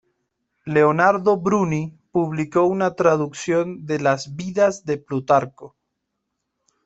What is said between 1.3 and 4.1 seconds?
Bruni publicó una traducción de